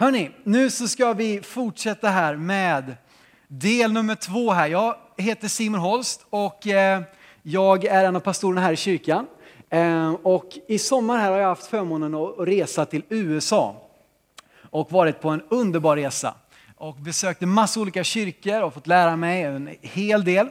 [0.00, 2.96] Hörni, nu så ska vi fortsätta här med
[3.48, 4.68] del nummer två här.
[4.68, 7.02] Jag heter Simon Holst och eh,
[7.42, 9.26] jag är en av pastorerna här i kyrkan.
[9.70, 13.88] Eh, och i sommar här har jag haft förmånen att resa till USA
[14.70, 16.34] och varit på en underbar resa.
[16.76, 20.48] Och besökte massa olika kyrkor och fått lära mig en hel del.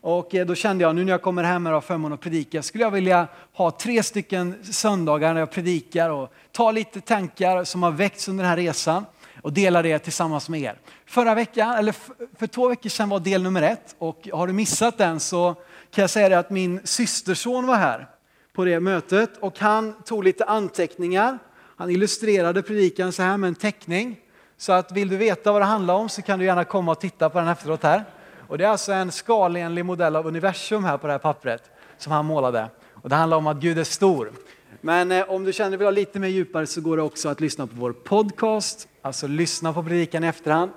[0.00, 2.62] Och eh, då kände jag nu när jag kommer hem och har förmånen att predika
[2.62, 7.82] skulle jag vilja ha tre stycken söndagar när jag predikar och ta lite tankar som
[7.82, 9.04] har väckts under den här resan
[9.42, 10.78] och dela det tillsammans med er.
[11.06, 11.94] Förra veckan, eller
[12.38, 15.54] för två veckor sedan var del nummer ett och har du missat den så
[15.90, 18.08] kan jag säga det att min systerson var här
[18.52, 21.38] på det mötet och han tog lite anteckningar.
[21.76, 24.16] Han illustrerade predikan så här med en teckning.
[24.56, 27.00] Så att vill du veta vad det handlar om så kan du gärna komma och
[27.00, 28.04] titta på den efteråt här.
[28.50, 32.12] Och det är alltså en skalenlig modell av universum här på det här pappret som
[32.12, 32.70] han målade.
[32.92, 34.32] Och det handlar om att Gud är stor.
[34.80, 37.28] Men eh, om du känner dig vill ha lite mer djupare så går det också
[37.28, 40.70] att lyssna på vår podcast, alltså lyssna på predikan i efterhand.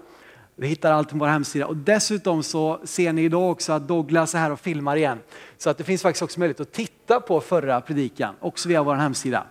[0.56, 4.36] Vi hittar allt på vår hemsida och dessutom så ser ni idag också att Douglas
[4.36, 5.20] är här och filmar igen.
[5.58, 8.96] Så att det finns faktiskt också möjlighet att titta på förra predikan, också via vår
[8.96, 9.44] hemsida.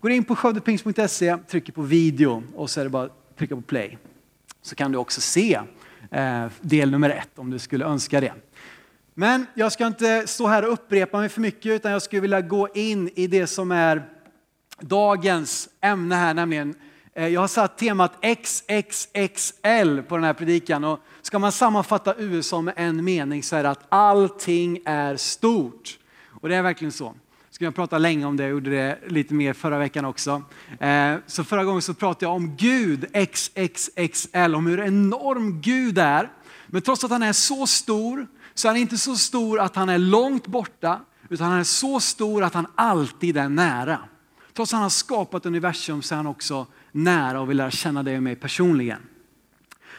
[0.00, 3.62] Gå in på skövdepingst.se, trycker på video och så är det bara att trycka på
[3.62, 3.98] play.
[4.62, 5.60] Så kan du också se
[6.10, 8.32] Eh, del nummer ett om du skulle önska det.
[9.14, 12.40] Men jag ska inte stå här och upprepa mig för mycket utan jag skulle vilja
[12.40, 14.08] gå in i det som är
[14.80, 16.74] dagens ämne här, nämligen
[17.14, 22.60] eh, jag har satt temat XXXL på den här predikan och ska man sammanfatta USA
[22.60, 25.98] med en mening så är det att allting är stort.
[26.26, 27.14] Och det är verkligen så.
[27.56, 30.42] Ska jag prata länge om det, jag gjorde det lite mer förra veckan också.
[30.80, 36.32] Eh, så förra gången så pratade jag om Gud XXXL, om hur enorm Gud är.
[36.66, 39.88] Men trots att han är så stor så är han inte så stor att han
[39.88, 43.98] är långt borta, utan han är så stor att han alltid är nära.
[44.54, 48.02] Trots att han har skapat universum så är han också nära och vill lära känna
[48.02, 49.00] dig och mig personligen.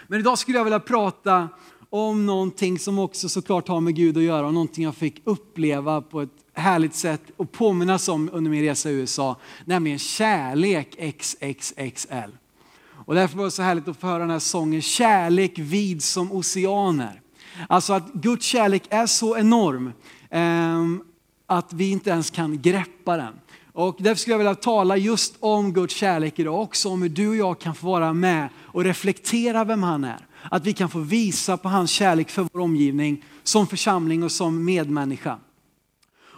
[0.08, 1.50] Men idag skulle jag vilja prata
[1.90, 6.02] om någonting som också såklart har med Gud att göra och någonting jag fick uppleva
[6.02, 9.36] på ett härligt sätt att påminnas om under min resa i USA,
[9.66, 12.32] nämligen kärlek XXXL.
[13.08, 16.32] Och därför var det så härligt att få höra den här sången Kärlek vid som
[16.32, 17.22] oceaner.
[17.70, 19.92] Alltså att Guds kärlek är så enorm
[20.30, 20.84] eh,
[21.48, 23.34] att vi inte ens kan greppa den.
[23.74, 27.30] Och därför skulle jag vilja tala just om Guds kärlek idag, också om hur du
[27.30, 30.26] och jag kan få vara med och reflektera vem han är.
[30.52, 34.66] Att vi kan få visa på hans kärlek för vår omgivning som församling och som
[34.66, 35.38] medmänniska.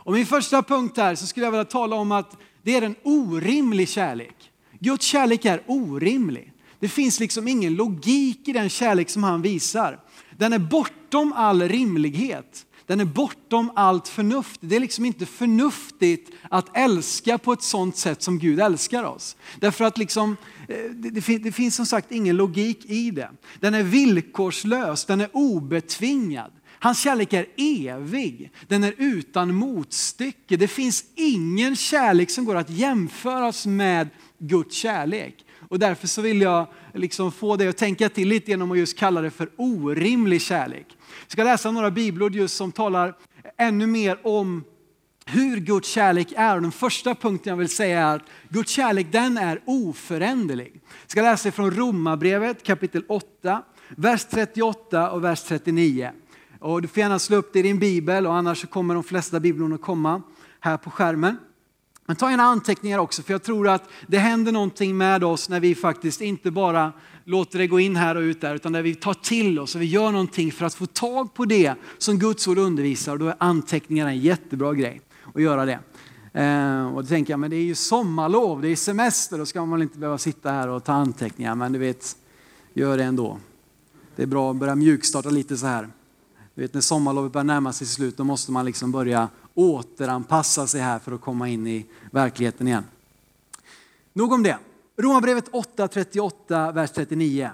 [0.09, 2.95] Och min första punkt här så skulle jag vilja tala om att det är en
[3.03, 4.51] orimlig kärlek.
[4.79, 6.53] Guds kärlek är orimlig.
[6.79, 9.99] Det finns liksom ingen logik i den kärlek som han visar.
[10.37, 12.65] Den är bortom all rimlighet.
[12.85, 14.59] Den är bortom allt förnuft.
[14.61, 19.37] Det är liksom inte förnuftigt att älska på ett sånt sätt som Gud älskar oss.
[19.59, 20.37] Därför att liksom,
[20.67, 23.29] eh, det, det finns som sagt ingen logik i det.
[23.59, 26.51] Den är villkorslös, den är obetvingad.
[26.79, 30.57] Hans kärlek är evig, den är utan motstycke.
[30.57, 35.45] Det finns ingen kärlek som går att jämföras med Guds kärlek.
[35.69, 38.97] Och därför så vill jag liksom få dig att tänka till lite genom att just
[38.97, 40.85] kalla det för orimlig kärlek.
[41.21, 43.15] Jag ska läsa några bibelord just som talar
[43.57, 44.63] ännu mer om
[45.25, 46.55] hur Guds kärlek är.
[46.55, 50.71] Och den första punkten jag vill säga är att Guds kärlek den är oföränderlig.
[50.73, 56.11] Jag ska läsa från Romarbrevet kapitel 8, vers 38 och vers 39.
[56.59, 59.39] Och du får gärna slå upp det i din bibel och annars kommer de flesta
[59.39, 60.21] biblarna att komma
[60.59, 61.37] här på skärmen.
[62.05, 65.59] Men ta gärna anteckningar också för jag tror att det händer någonting med oss när
[65.59, 66.93] vi faktiskt inte bara
[67.23, 69.81] låter det gå in här och ut där utan när vi tar till oss och
[69.81, 73.13] vi gör någonting för att få tag på det som Guds ord undervisar.
[73.13, 75.01] Och då är anteckningar en jättebra grej
[75.35, 75.79] att göra det.
[76.33, 79.65] Eh, och då tänker jag, men det är ju sommarlov, det är semester, då ska
[79.65, 81.55] man inte behöva sitta här och ta anteckningar.
[81.55, 82.15] Men du vet,
[82.73, 83.39] gör det ändå.
[84.15, 85.89] Det är bra att börja mjukstarta lite så här.
[86.59, 90.81] Du vet när sommarlovet börjar närma sig slut, då måste man liksom börja återanpassa sig
[90.81, 92.83] här för att komma in i verkligheten igen.
[94.13, 94.57] Nog om det.
[94.97, 97.51] Romarbrevet 8.38, vers 39.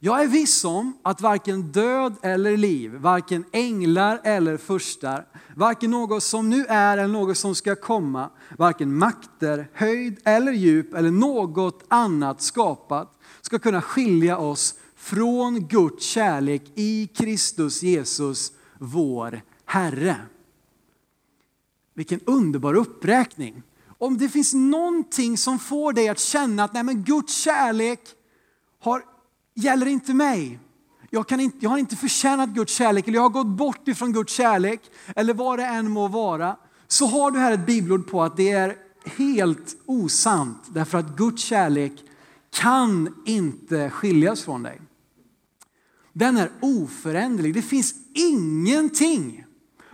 [0.00, 6.22] Jag är viss om att varken död eller liv, varken änglar eller furstar, varken något
[6.22, 11.84] som nu är eller något som ska komma, varken makter, höjd eller djup eller något
[11.88, 14.74] annat skapat ska kunna skilja oss
[15.06, 20.16] från Guds kärlek i Kristus Jesus, vår Herre.
[21.94, 23.62] Vilken underbar uppräkning.
[23.98, 28.00] Om det finns någonting som får dig att känna att nej men Guds kärlek
[28.80, 29.02] har,
[29.54, 30.58] gäller inte mig.
[31.10, 34.12] Jag, kan inte, jag har inte förtjänat Guds kärlek eller jag har gått bort ifrån
[34.12, 34.80] Guds kärlek
[35.16, 36.56] eller vad det än må vara.
[36.88, 41.42] Så har du här ett bibelord på att det är helt osant därför att Guds
[41.42, 41.92] kärlek
[42.50, 44.80] kan inte skiljas från dig.
[46.18, 47.54] Den är oföränderlig.
[47.54, 49.44] Det finns ingenting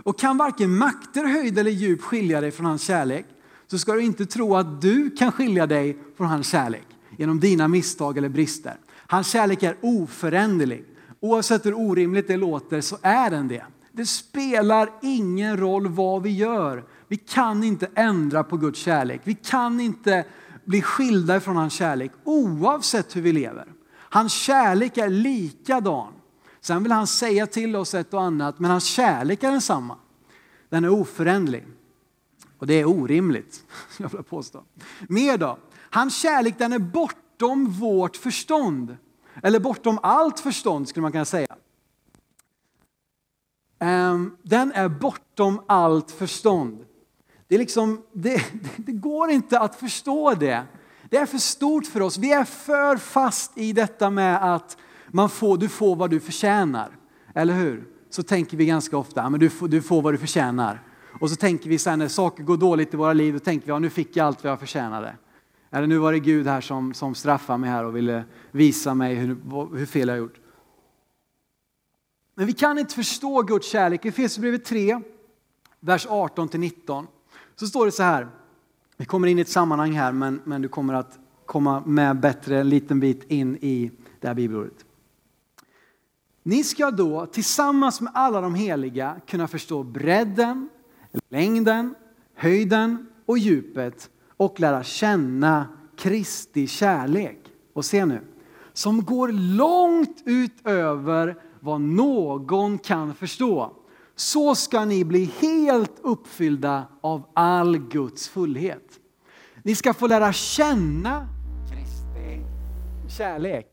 [0.02, 3.26] och kan varken makter, höjd eller djup skilja dig från hans kärlek
[3.66, 6.86] så ska du inte tro att du kan skilja dig från hans kärlek
[7.18, 8.76] genom dina misstag eller brister.
[9.06, 10.84] Hans kärlek är oföränderlig.
[11.20, 13.64] Oavsett hur orimligt det låter så är den det.
[13.92, 16.84] Det spelar ingen roll vad vi gör.
[17.08, 19.20] Vi kan inte ändra på Guds kärlek.
[19.24, 20.24] Vi kan inte
[20.64, 23.66] bli skilda från hans kärlek oavsett hur vi lever.
[24.12, 26.12] Hans kärlek är likadan.
[26.60, 29.96] Sen vill han säga till oss ett och annat, men hans kärlek är densamma.
[30.68, 31.66] Den är oföränderlig.
[32.58, 33.64] Och det är orimligt,
[33.98, 34.64] jag vill påstå.
[35.08, 35.58] Mer då?
[35.90, 38.96] Hans kärlek den är bortom vårt förstånd.
[39.42, 41.56] Eller bortom allt förstånd skulle man kunna säga.
[43.78, 46.84] Ehm, den är bortom allt förstånd.
[47.48, 48.44] Det, är liksom, det,
[48.76, 50.66] det går inte att förstå det.
[51.12, 52.18] Det är för stort för oss.
[52.18, 54.76] Vi är för fast i detta med att
[55.08, 56.98] man får, du får vad du förtjänar.
[57.34, 57.88] Eller hur?
[58.10, 60.82] Så tänker vi ganska ofta, men du får, du får vad du förtjänar.
[61.20, 63.70] Och så tänker vi sen när saker går dåligt i våra liv, då tänker vi,
[63.70, 65.16] ja nu fick jag allt vad jag förtjänade.
[65.70, 69.14] Eller nu var det Gud här som, som straffade mig här och ville visa mig
[69.14, 69.36] hur,
[69.76, 70.40] hur fel jag gjort.
[72.34, 74.04] Men vi kan inte förstå Guds kärlek.
[74.04, 75.00] I Efesierbrevet 3,
[75.80, 77.06] vers 18-19,
[77.56, 78.28] så står det så här.
[79.02, 82.60] Vi kommer in i ett sammanhang här, men, men du kommer att komma med bättre
[82.60, 83.90] en liten bit in i
[84.20, 84.84] det här bibelordet.
[86.42, 90.68] Ni ska då tillsammans med alla de heliga kunna förstå bredden,
[91.28, 91.94] längden,
[92.34, 95.66] höjden och djupet och lära känna
[95.96, 97.38] Kristi kärlek.
[97.72, 98.20] Och se nu,
[98.72, 103.76] som går långt utöver vad någon kan förstå.
[104.22, 109.00] Så ska ni bli helt uppfyllda av all Guds fullhet.
[109.62, 111.28] Ni ska få lära känna
[111.70, 112.44] Kristi
[113.16, 113.66] kärlek.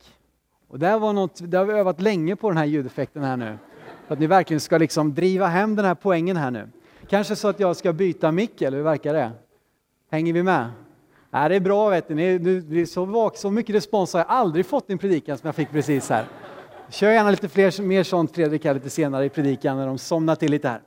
[0.67, 3.57] Och det, var något, det har vi övat länge på den här ljudeffekten här nu.
[4.07, 6.69] För att ni verkligen ska liksom driva hem den här poängen här nu.
[7.09, 9.31] Kanske så att jag ska byta mick, eller hur verkar det?
[10.11, 10.69] Hänger vi med?
[11.29, 12.37] Nej, det är bra, vet ni.
[12.37, 15.55] Det är så, så mycket respons har jag aldrig fått i en predikan som jag
[15.55, 16.25] fick precis här.
[16.91, 20.35] Kör gärna lite fler, mer sånt Fredrik här lite senare i predikan när de somnar
[20.35, 20.81] till lite här.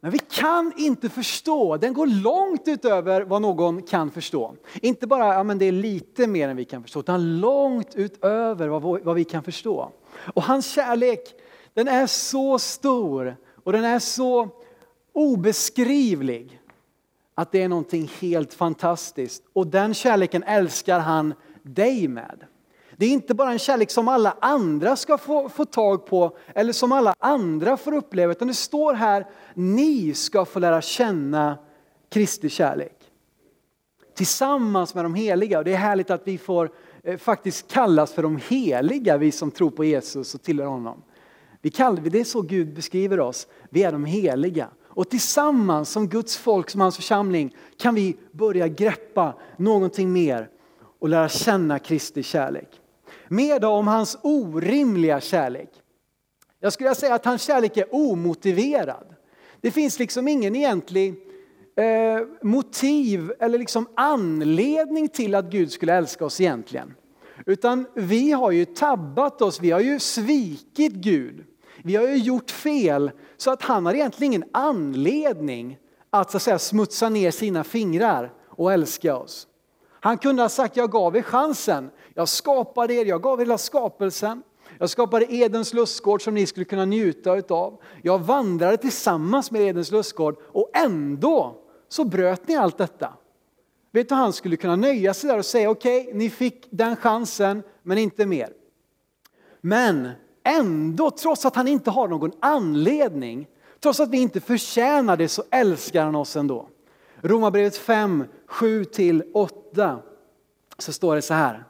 [0.00, 4.54] Men vi kan inte förstå, den går långt utöver vad någon kan förstå.
[4.82, 8.68] Inte bara ja, men det är lite mer än vi kan förstå, utan långt utöver
[8.68, 9.92] vad, vad vi kan förstå.
[10.34, 11.34] Och hans kärlek,
[11.74, 14.48] den är så stor och den är så
[15.12, 16.60] obeskrivlig
[17.34, 19.42] att det är någonting helt fantastiskt.
[19.52, 22.44] Och den kärleken älskar han dig med.
[22.98, 26.72] Det är inte bara en kärlek som alla andra ska få, få tag på eller
[26.72, 31.58] som alla andra får uppleva, utan det står här, ni ska få lära känna
[32.08, 32.96] Kristi kärlek.
[34.14, 36.70] Tillsammans med de heliga, och det är härligt att vi får
[37.02, 41.02] eh, faktiskt kallas för de heliga, vi som tror på Jesus och tillhör honom.
[41.60, 44.68] Vi kallar, det är så Gud beskriver oss, vi är de heliga.
[44.84, 50.48] Och tillsammans som Guds folk, som hans församling, kan vi börja greppa någonting mer
[50.98, 52.80] och lära känna Kristi kärlek.
[53.28, 55.70] Mer om hans orimliga kärlek.
[56.60, 59.14] Jag skulle säga att hans kärlek är omotiverad.
[59.60, 61.14] Det finns liksom ingen egentlig
[61.76, 66.94] eh, motiv eller liksom anledning till att Gud skulle älska oss egentligen.
[67.46, 71.44] Utan vi har ju tabbat oss, vi har ju svikit Gud.
[71.84, 75.78] Vi har ju gjort fel så att han har egentligen ingen anledning
[76.10, 79.46] att, så att säga, smutsa ner sina fingrar och älska oss.
[80.00, 81.90] Han kunde ha sagt, jag gav er chansen.
[82.18, 84.42] Jag skapade er, jag gav hela skapelsen.
[84.78, 87.80] Jag skapade Edens lustgård som ni skulle kunna njuta utav.
[88.02, 91.56] Jag vandrade tillsammans med Edens lustgård och ändå
[91.88, 93.12] så bröt ni allt detta.
[93.92, 96.96] Vet du, han skulle kunna nöja sig där och säga okej, okay, ni fick den
[96.96, 98.52] chansen men inte mer.
[99.60, 100.10] Men
[100.44, 103.48] ändå, trots att han inte har någon anledning,
[103.80, 106.68] trots att vi inte förtjänar det så älskar han oss ändå.
[107.20, 109.98] Romarbrevet 5, 7-8
[110.78, 111.64] så står det så här.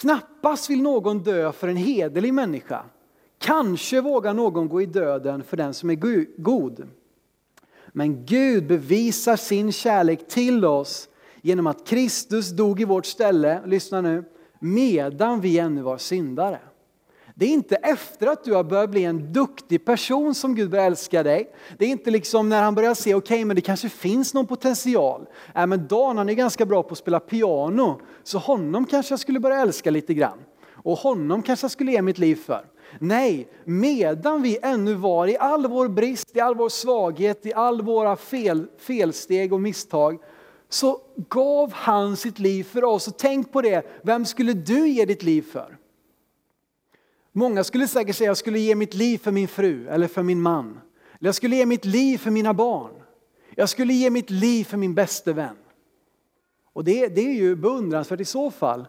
[0.00, 2.82] Knappast vill någon dö för en hederlig människa.
[3.38, 5.94] Kanske vågar någon gå i döden för den som är
[6.36, 6.88] god.
[7.88, 11.08] Men Gud bevisar sin kärlek till oss
[11.42, 14.24] genom att Kristus dog i vårt ställe, lyssna nu,
[14.58, 16.58] medan vi ännu var syndare.
[17.36, 20.86] Det är inte efter att du har börjat bli en duktig person som Gud börjar
[20.86, 21.54] älska dig.
[21.78, 24.46] Det är inte liksom när han börjar se, okej okay, men det kanske finns någon
[24.46, 25.26] potential.
[25.54, 29.20] Äh, men Dan han är ganska bra på att spela piano, så honom kanske jag
[29.20, 30.38] skulle börja älska lite grann.
[30.72, 32.66] Och honom kanske jag skulle ge mitt liv för.
[32.98, 37.82] Nej, medan vi ännu var i all vår brist, i all vår svaghet, i all
[37.82, 40.18] våra fel, felsteg och misstag,
[40.68, 43.08] så gav han sitt liv för oss.
[43.08, 45.76] Och tänk på det, vem skulle du ge ditt liv för?
[47.36, 50.42] Många skulle säkert säga jag skulle ge mitt liv för min fru eller för min
[50.42, 50.80] man.
[51.18, 52.92] Eller jag skulle ge mitt liv för mina barn.
[53.54, 55.56] Jag skulle ge mitt liv för min bäste vän.
[56.72, 58.86] Och det, det är ju beundransvärt i så fall.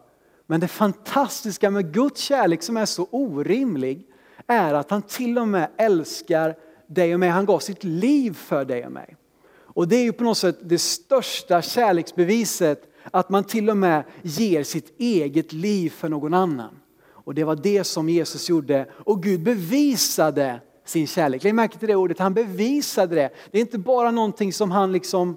[0.48, 4.08] Men det fantastiska med Guds kärlek som är så orimlig
[4.48, 6.56] är att han till och med älskar
[6.88, 7.30] dig och mig.
[7.30, 9.16] Han gav sitt liv för dig och mig.
[9.58, 14.04] Och det är ju på något sätt det största kärleksbeviset att man till och med
[14.22, 16.80] ger sitt eget liv för någon annan.
[17.26, 21.44] Och det var det som Jesus gjorde och Gud bevisade sin kärlek.
[21.44, 23.30] Lägg märke till det ordet, han bevisade det.
[23.52, 25.36] Det är inte bara någonting som han liksom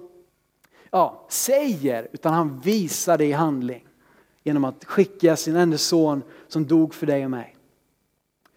[0.91, 3.85] ja, säger utan han visar det i handling.
[4.43, 7.55] Genom att skicka sin enda son som dog för dig och mig.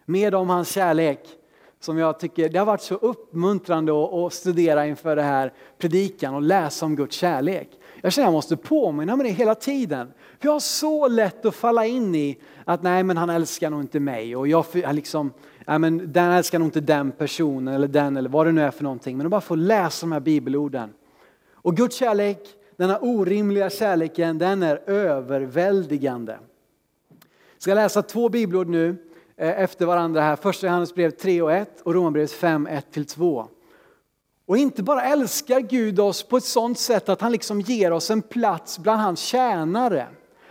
[0.05, 1.19] Med om hans kärlek
[1.79, 3.91] som jag tycker, det har varit så uppmuntrande
[4.25, 7.69] att studera inför det här predikan och läsa om Guds kärlek.
[8.01, 10.11] Jag känner att jag måste påminna mig det hela tiden.
[10.43, 13.81] Vi jag har så lätt att falla in i att nej men han älskar nog
[13.81, 15.33] inte mig och jag liksom,
[15.67, 18.71] nej men den älskar nog inte den personen eller den eller vad det nu är
[18.71, 19.17] för någonting.
[19.17, 20.93] Men att bara få läsa de här bibelorden.
[21.51, 22.39] Och Guds kärlek,
[22.77, 26.31] denna orimliga kärleken, den är överväldigande.
[27.53, 28.95] Jag ska läsa två bibelord nu
[29.37, 30.35] eh, efter varandra här.
[30.35, 33.47] Första Johannesbrev 3 och 1 och Romarbrevet 5, 1-2.
[34.45, 38.11] Och inte bara älskar Gud oss på ett sådant sätt att han liksom ger oss
[38.11, 40.07] en plats bland hans tjänare.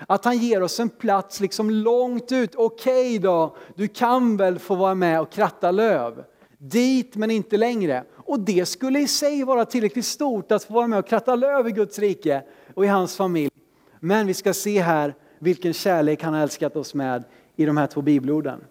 [0.09, 2.54] Att han ger oss en plats liksom långt ut.
[2.54, 6.25] Okej okay då, du kan väl få vara med och kratta löv.
[6.59, 8.04] Dit men inte längre.
[8.16, 11.68] Och det skulle i sig vara tillräckligt stort att få vara med och kratta löv
[11.68, 12.42] i Guds rike
[12.75, 13.50] och i hans familj.
[14.00, 17.25] Men vi ska se här vilken kärlek han har älskat oss med
[17.56, 18.64] i de här två bibelorden.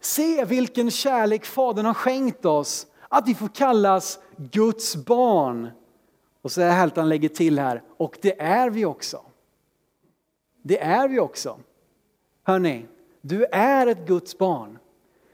[0.00, 5.70] Se vilken kärlek Fadern har skänkt oss, att vi får kallas Guds barn.
[6.42, 9.22] Och så är det härligt han lägger till här, och det är vi också.
[10.62, 11.58] Det är vi också.
[12.42, 12.86] Hörni,
[13.20, 14.78] du är ett Guds barn.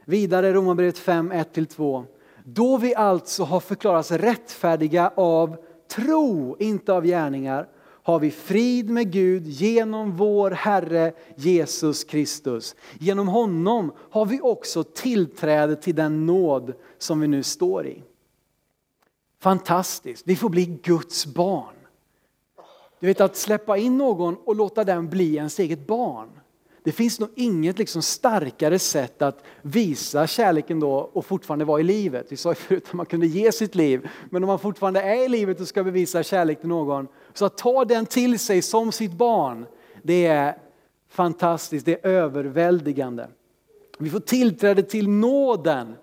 [0.04, 2.04] Vidare Romarbrevet 5, 1-2.
[2.45, 5.56] Då vi alltså har förklarats rättfärdiga av
[5.88, 7.68] tro, inte av gärningar,
[8.02, 12.76] har vi frid med Gud genom vår Herre Jesus Kristus.
[12.99, 18.02] Genom honom har vi också tillträde till den nåd som vi nu står i.
[19.40, 21.75] Fantastiskt, vi får bli Guds barn.
[23.00, 26.29] Du vet att släppa in någon och låta den bli ens eget barn.
[26.83, 31.83] Det finns nog inget liksom starkare sätt att visa kärleken då och fortfarande vara i
[31.83, 32.26] livet.
[32.29, 35.25] Vi sa ju förut att man kunde ge sitt liv, men om man fortfarande är
[35.25, 38.93] i livet och ska bevisa kärlek till någon, så att ta den till sig som
[38.93, 39.67] sitt barn,
[40.03, 40.59] det är
[41.09, 43.29] fantastiskt, det är överväldigande.
[43.99, 45.95] Vi får tillträde till nåden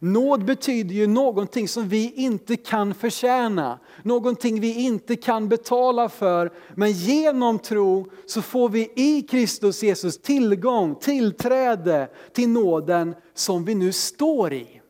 [0.00, 6.52] Nåd betyder ju någonting som vi inte kan förtjäna, någonting vi inte kan betala för.
[6.74, 13.74] Men genom tro så får vi i Kristus Jesus tillgång, tillträde till nåden som vi
[13.74, 14.80] nu står i.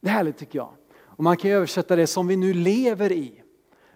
[0.00, 0.70] Det är härligt tycker jag.
[1.00, 3.42] Och man kan översätta det som vi nu lever i.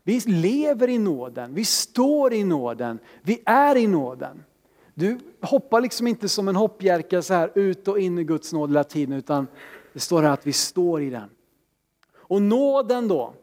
[0.04, 4.42] Vi lever i nåden, vi står i nåden, vi är i nåden.
[4.94, 8.70] Du hoppar liksom inte som en hoppjerka så här ut och in i Guds nåd
[8.70, 9.46] hela tiden utan
[9.92, 11.30] det står här att vi står i den.
[12.14, 13.34] Och nåden då,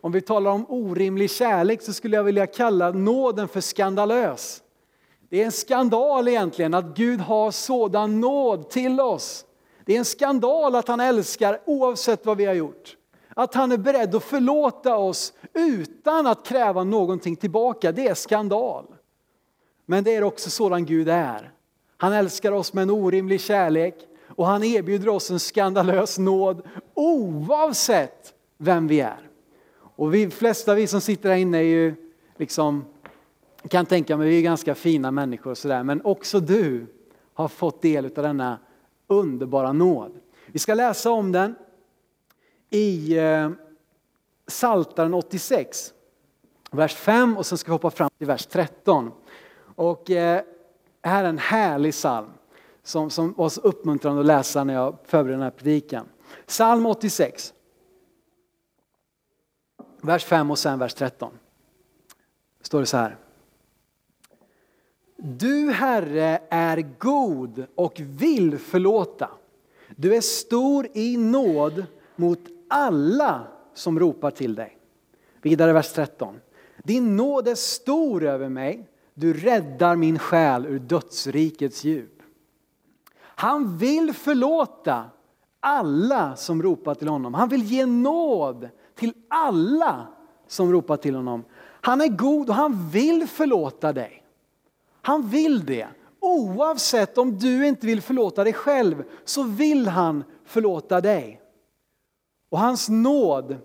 [0.00, 4.62] om vi talar om orimlig kärlek så skulle jag vilja kalla nåden för skandalös.
[5.28, 9.44] Det är en skandal egentligen att Gud har sådan nåd till oss.
[9.84, 12.96] Det är en skandal att han älskar oavsett vad vi har gjort.
[13.28, 18.84] Att han är beredd att förlåta oss utan att kräva någonting tillbaka, det är skandal.
[19.86, 21.52] Men det är också sådan Gud är.
[21.96, 23.94] Han älskar oss med en orimlig kärlek
[24.38, 26.62] och han erbjuder oss en skandalös nåd
[26.94, 29.30] oavsett vem vi är.
[29.80, 31.94] Och vi flesta vi som sitter här inne är ju
[32.36, 32.84] liksom,
[33.68, 36.86] kan tänka mig, vi är ganska fina människor och sådär, men också du
[37.34, 38.58] har fått del av denna
[39.06, 40.12] underbara nåd.
[40.46, 41.54] Vi ska läsa om den
[42.70, 43.50] i eh,
[44.46, 45.92] Saltaren 86,
[46.70, 49.10] vers 5 och sen ska vi hoppa fram till vers 13.
[49.74, 50.42] Och eh,
[51.02, 52.28] här är en härlig psalm
[52.88, 56.06] som, som var så uppmuntrande att läsa när jag förberedde den här predikan.
[56.46, 57.54] Psalm 86.
[60.02, 61.32] Vers 5 och sen vers 13.
[62.62, 63.16] Står det så här.
[65.16, 69.30] Du Herre är god och vill förlåta.
[69.96, 74.78] Du är stor i nåd mot alla som ropar till dig.
[75.42, 76.40] Vidare vers 13.
[76.84, 78.88] Din nåd är stor över mig.
[79.14, 82.17] Du räddar min själ ur dödsrikets djup.
[83.38, 85.04] Han vill förlåta
[85.60, 87.34] alla som ropar till honom.
[87.34, 90.06] Han vill ge nåd till alla
[90.46, 91.44] som ropar till honom.
[91.60, 94.24] Han är god och han vill förlåta dig.
[95.02, 95.88] Han vill det.
[96.20, 101.40] Oavsett om du inte vill förlåta dig själv så vill han förlåta dig.
[102.50, 103.56] Och hans nåd,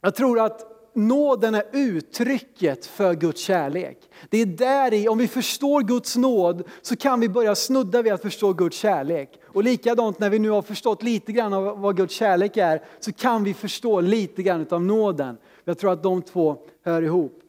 [0.00, 3.98] jag tror att nåden är uttrycket för Guds kärlek.
[4.30, 8.12] Det är där i, om vi förstår Guds nåd så kan vi börja snudda vid
[8.12, 9.40] att förstå Guds kärlek.
[9.46, 13.12] Och likadant när vi nu har förstått lite grann av vad Guds kärlek är så
[13.12, 15.36] kan vi förstå lite grann av nåden.
[15.64, 17.40] Jag tror att de två hör ihop.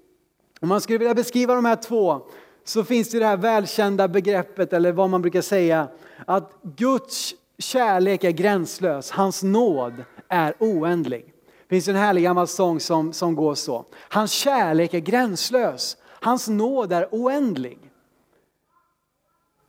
[0.60, 2.22] Om man skulle vilja beskriva de här två
[2.64, 5.88] så finns det det här välkända begreppet, eller vad man brukar säga,
[6.28, 9.94] att Guds kärlek är gränslös, hans nåd
[10.28, 11.35] är oändlig.
[11.68, 13.86] Det finns en härlig gammal sång som, som går så.
[14.10, 17.92] Hans kärlek är gränslös, hans nåd är oändlig.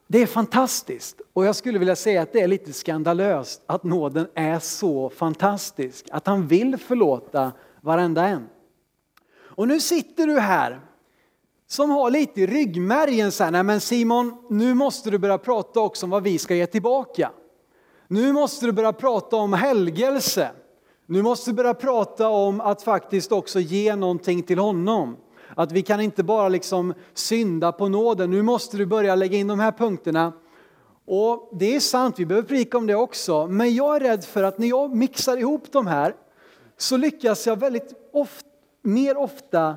[0.07, 4.29] Det är fantastiskt och jag skulle vilja säga att det är lite skandalöst att nåden
[4.35, 6.09] är så fantastisk.
[6.11, 8.49] Att han vill förlåta varenda en.
[9.38, 10.81] Och nu sitter du här
[11.67, 15.81] som har lite i ryggmärgen så här, nej men Simon, nu måste du börja prata
[15.81, 17.31] också om vad vi ska ge tillbaka.
[18.09, 20.50] Nu måste du börja prata om helgelse.
[21.08, 25.16] Nu måste vi börja prata om att faktiskt också ge någonting till honom.
[25.54, 28.30] Att vi kan inte bara liksom synda på nåden.
[28.30, 30.32] Nu måste du börja lägga in de här punkterna.
[31.06, 33.46] Och det är sant, vi behöver prika om det också.
[33.46, 36.14] Men jag är rädd för att när jag mixar ihop de här
[36.76, 38.46] så lyckas jag väldigt ofta,
[38.82, 39.76] mer ofta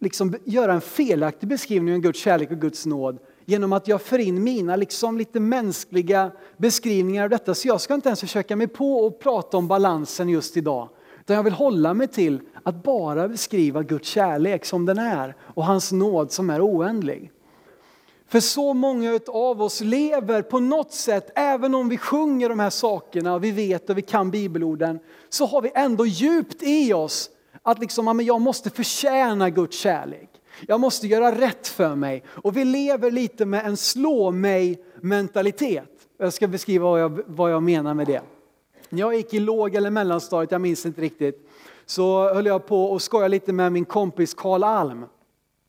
[0.00, 4.18] liksom göra en felaktig beskrivning av Guds kärlek och Guds nåd genom att jag för
[4.18, 7.54] in mina liksom lite mänskliga beskrivningar av detta.
[7.54, 10.88] Så jag ska inte ens försöka mig på att prata om balansen just idag.
[11.20, 15.64] Utan jag vill hålla mig till att bara beskriva Guds kärlek som den är och
[15.64, 17.30] hans nåd som är oändlig.
[18.26, 22.70] För så många av oss lever på något sätt, även om vi sjunger de här
[22.70, 24.98] sakerna och vi vet och vi kan bibelorden,
[25.28, 27.30] så har vi ändå djupt i oss
[27.62, 30.33] att liksom, jag måste förtjäna Guds kärlek.
[30.60, 32.22] Jag måste göra rätt för mig.
[32.28, 35.90] Och vi lever lite med en slå mig mentalitet.
[36.18, 38.22] Jag ska beskriva vad jag, vad jag menar med det.
[38.88, 41.50] När jag gick i låg eller mellanstadiet, jag minns inte riktigt,
[41.86, 45.04] så höll jag på och skojade lite med min kompis Karl Alm.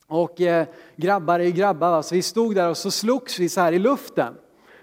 [0.08, 3.62] Och eh, grabbar är ju grabbar, så vi stod där och så slogs vi så
[3.62, 4.34] här i luften.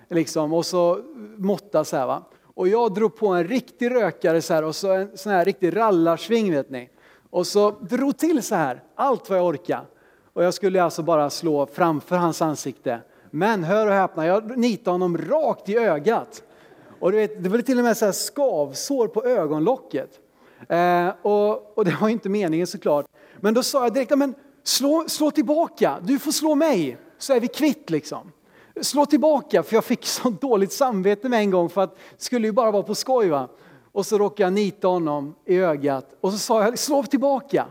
[0.09, 1.00] Liksom, och så
[1.37, 2.22] måtta så här va.
[2.55, 5.76] Och jag drog på en riktig rökare så här och så en sån här riktig
[5.76, 6.90] rallarsving vet ni.
[7.31, 9.87] Och så drog till så här, allt vad jag orkade.
[10.33, 13.01] Och jag skulle alltså bara slå framför hans ansikte.
[13.31, 16.42] Men hör och häpna, jag nitade honom rakt i ögat.
[17.01, 20.11] Och du vet, det var till och med så här skavsår på ögonlocket.
[20.68, 23.07] Eh, och, och, det var inte meningen såklart.
[23.40, 27.40] Men då sa jag direkt, men slå, slå tillbaka, du får slå mig så är
[27.40, 28.33] vi kvitt liksom.
[28.81, 32.47] Slå tillbaka, för jag fick så dåligt samvete med en gång för att det skulle
[32.47, 33.29] ju bara vara på skoj.
[33.29, 33.49] Va?
[33.92, 37.66] Och så råkade jag nita honom i ögat och så sa jag, slå tillbaka.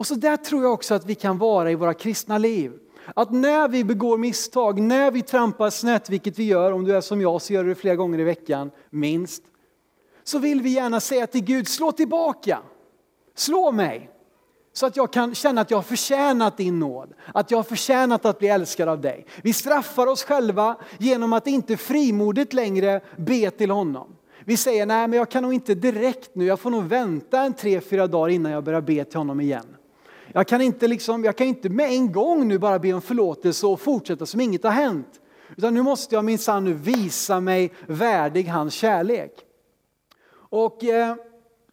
[0.00, 2.72] Och så där tror jag också att vi kan vara i våra kristna liv.
[3.14, 7.00] Att när vi begår misstag, när vi trampar snett, vilket vi gör, om du är
[7.00, 9.42] som jag så gör du det flera gånger i veckan, minst.
[10.24, 12.58] Så vill vi gärna säga till Gud, slå tillbaka,
[13.34, 14.10] slå mig.
[14.72, 18.24] Så att jag kan känna att jag har förtjänat din nåd, att jag har förtjänat
[18.24, 19.26] att bli älskad av dig.
[19.42, 24.16] Vi straffar oss själva genom att inte frimodigt längre be till honom.
[24.44, 27.54] Vi säger, nej men jag kan nog inte direkt nu, jag får nog vänta en
[27.54, 29.76] tre, fyra dagar innan jag börjar be till honom igen.
[30.32, 33.66] Jag kan inte, liksom, jag kan inte med en gång nu bara be om förlåtelse
[33.66, 35.20] och fortsätta som inget har hänt.
[35.56, 39.32] Utan nu måste jag minsann nu visa mig värdig hans kärlek.
[40.32, 41.14] Och eh,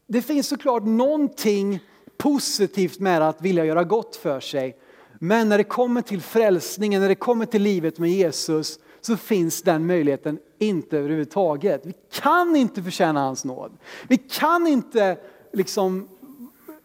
[0.08, 1.80] det finns såklart någonting
[2.18, 4.78] positivt med att vilja göra gott för sig.
[5.20, 9.62] Men när det kommer till frälsningen, när det kommer till livet med Jesus så finns
[9.62, 11.86] den möjligheten inte överhuvudtaget.
[11.86, 13.72] Vi kan inte förtjäna hans nåd.
[14.08, 15.18] Vi kan inte
[15.54, 16.08] liksom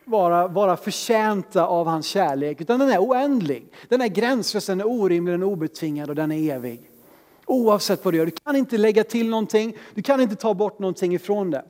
[0.05, 3.73] vara, vara förtjänta av hans kärlek, utan den är oändlig.
[3.89, 6.91] Den är gränslös, den är orimlig, den är obetvingad och den är evig.
[7.47, 10.79] Oavsett vad du gör, du kan inte lägga till någonting, du kan inte ta bort
[10.79, 11.65] någonting ifrån det.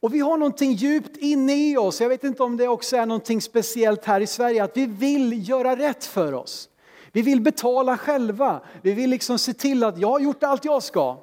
[0.00, 3.06] Och vi har någonting djupt inne i oss, jag vet inte om det också är
[3.06, 6.68] någonting speciellt här i Sverige, att vi vill göra rätt för oss.
[7.12, 10.82] Vi vill betala själva, vi vill liksom se till att jag har gjort allt jag
[10.82, 11.16] ska.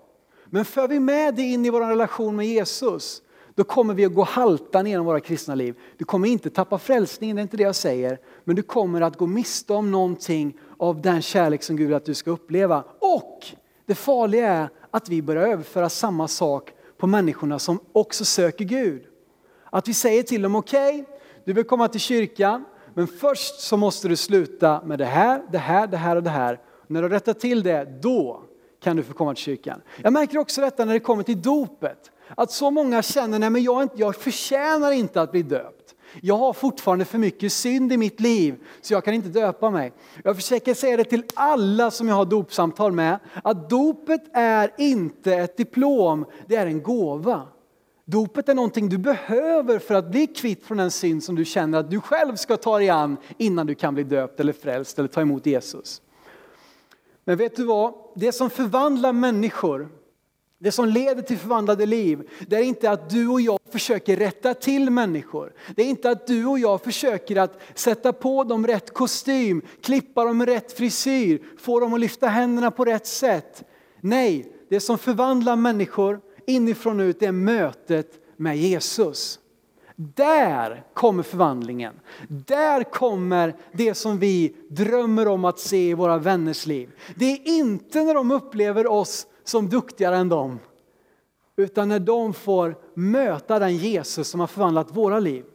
[0.46, 3.22] Men för vi med det in i vår relation med Jesus
[3.60, 5.76] då kommer vi att gå haltan genom våra kristna liv.
[5.98, 8.20] Du kommer inte tappa frälsningen, det är inte det jag säger.
[8.44, 12.06] Men du kommer att gå miste om någonting av den kärlek som Gud vill att
[12.06, 12.84] du ska uppleva.
[13.00, 13.46] Och
[13.86, 19.04] det farliga är att vi börjar överföra samma sak på människorna som också söker Gud.
[19.70, 23.78] Att vi säger till dem, okej, okay, du vill komma till kyrkan, men först så
[23.78, 26.60] måste du sluta med det här, det här, det här och det här.
[26.88, 28.44] När du rättar till det, då
[28.80, 29.82] kan du få komma till kyrkan.
[30.04, 32.12] Jag märker också detta när det kommer till dopet.
[32.38, 35.96] Att så många känner, nej men jag, jag förtjänar inte att bli döpt.
[36.22, 39.94] Jag har fortfarande för mycket synd i mitt liv så jag kan inte döpa mig.
[40.24, 45.34] Jag försöker säga det till alla som jag har dopsamtal med att dopet är inte
[45.34, 47.48] ett diplom, det är en gåva.
[48.06, 51.78] Dopet är någonting du behöver för att bli kvitt från den synd som du känner
[51.78, 55.10] att du själv ska ta dig an innan du kan bli döpt eller frälst eller
[55.10, 56.02] ta emot Jesus.
[57.26, 57.94] Men vet du vad?
[58.16, 59.90] Det som förvandlar människor,
[60.60, 64.54] det som leder till förvandlade liv, det är inte att du och jag försöker rätta
[64.54, 65.54] till människor.
[65.76, 70.26] Det är inte att du och jag försöker att sätta på dem rätt kostym, klippa
[70.26, 73.64] dem med rätt frisyr, få dem att lyfta händerna på rätt sätt.
[74.02, 79.40] Nej, det som förvandlar människor inifrån och ut är mötet med Jesus.
[79.96, 81.94] Där kommer förvandlingen.
[82.28, 86.90] Där kommer det som vi drömmer om att se i våra vänners liv.
[87.16, 90.60] Det är inte när de upplever oss som duktigare än dem.
[91.56, 95.46] Utan när de får möta den Jesus som har förvandlat våra liv.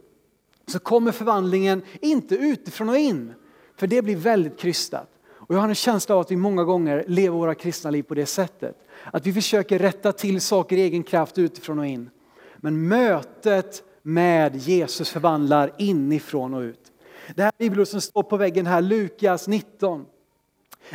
[0.66, 3.34] Så kommer förvandlingen inte utifrån och in.
[3.76, 5.08] För det blir väldigt krystat.
[5.46, 8.14] Och jag har en känsla av att vi många gånger lever våra kristna liv på
[8.14, 8.76] det sättet.
[9.04, 12.10] Att vi försöker rätta till saker i egen kraft utifrån och in.
[12.56, 16.92] Men mötet med Jesus förvandlar inifrån och ut.
[17.34, 20.06] Det här bibelordet som står på väggen här, Lukas 19,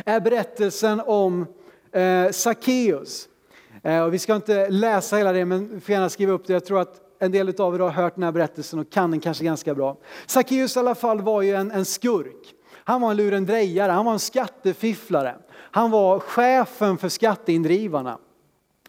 [0.04, 1.46] är berättelsen om
[1.92, 3.28] eh, Sackeus.
[3.82, 6.52] Eh, och vi ska inte läsa hela det, men vi får gärna skriva upp det.
[6.52, 9.20] Jag tror att en del av er har hört den här berättelsen och kan den
[9.20, 9.96] kanske ganska bra.
[10.26, 12.54] Sackeus i alla fall var ju en, en skurk.
[12.72, 15.36] Han var en lurendrejare, han var en skattefifflare.
[15.52, 18.18] Han var chefen för skatteindrivarna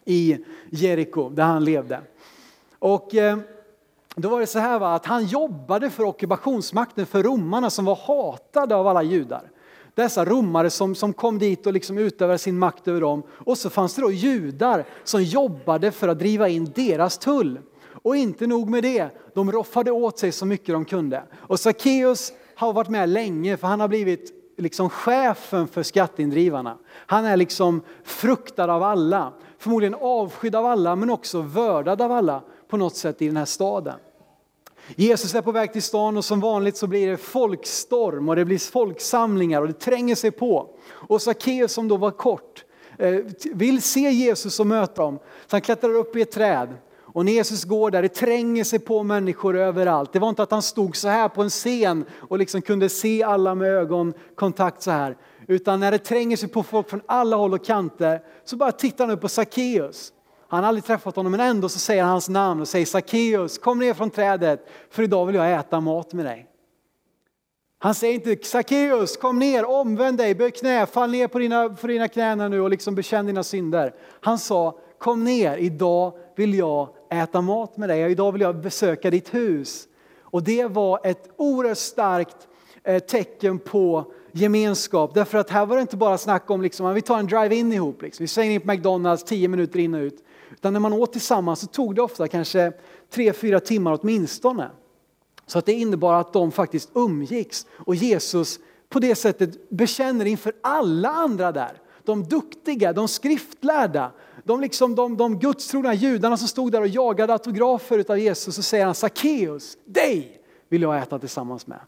[0.04, 0.38] i
[0.70, 2.00] Jeriko där han levde.
[2.78, 3.38] Och eh,
[4.14, 7.94] då var det så här va, att han jobbade för ockupationsmakten, för romarna som var
[7.96, 9.50] hatade av alla judar.
[9.94, 13.22] Dessa romare som, som kom dit och liksom utövade sin makt över dem.
[13.30, 17.60] Och så fanns det då judar som jobbade för att driva in deras tull.
[18.02, 21.22] Och inte nog med det, de roffade åt sig så mycket de kunde.
[21.34, 26.78] Och Sackeus har varit med länge för han har blivit liksom chefen för skatteindrivarna.
[27.06, 32.42] Han är liksom fruktad av alla, förmodligen avskydd av alla men också vördad av alla
[32.68, 33.98] på något sätt i den här staden.
[34.96, 38.44] Jesus är på väg till stan och som vanligt så blir det folkstorm och det
[38.44, 40.68] blir folksamlingar och det tränger sig på.
[40.90, 42.64] Och Sackeus som då var kort
[42.98, 43.18] eh,
[43.52, 45.18] vill se Jesus och möta dem.
[45.46, 46.68] Så han klättrar upp i ett träd
[47.14, 50.12] och när Jesus går där, det tränger sig på människor överallt.
[50.12, 53.22] Det var inte att han stod så här på en scen och liksom kunde se
[53.22, 55.16] alla med ögonkontakt så här.
[55.46, 59.06] Utan när det tränger sig på folk från alla håll och kanter så bara tittar
[59.06, 60.12] han upp på Sackeus.
[60.52, 63.58] Han har aldrig träffat honom men ändå så säger han hans namn och säger Sackeus
[63.58, 66.46] kom ner från trädet för idag vill jag äta mat med dig.
[67.78, 71.86] Han säger inte Sackeus kom ner, omvänd dig, böj knä, fall ner på dina, på
[71.86, 73.94] dina knän nu och liksom bekänn dina synder.
[74.20, 79.10] Han sa kom ner, idag vill jag äta mat med dig, idag vill jag besöka
[79.10, 79.88] ditt hus.
[80.20, 82.48] Och det var ett oerhört starkt
[82.84, 85.14] eh, tecken på gemenskap.
[85.14, 88.02] Därför att här var det inte bara snack om liksom, vi tar en drive-in ihop,
[88.02, 88.24] liksom.
[88.24, 90.24] vi svänger in på McDonalds tio minuter in och ut.
[90.52, 92.72] Utan när man åt tillsammans så tog det ofta kanske
[93.10, 94.70] tre, fyra timmar åtminstone.
[95.46, 100.52] Så att det innebar att de faktiskt umgicks och Jesus på det sättet bekänner inför
[100.60, 101.80] alla andra där.
[102.04, 104.12] De duktiga, de skriftlärda,
[104.44, 108.62] de, liksom, de, de gudstrogna judarna som stod där och jagade autografer av Jesus så
[108.62, 111.80] säger han Sackeus, dig vill jag äta tillsammans med.